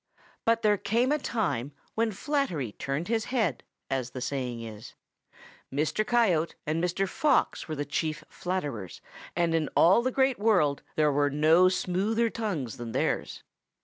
[0.45, 4.95] "But there came a time when flattery turned his head, as the saying is.
[5.71, 6.03] Mr.
[6.03, 7.07] Coyote and Mr.
[7.07, 9.01] Fox were the chief flatterers,
[9.35, 13.43] and in all the Great World there were no smoother tongues than theirs.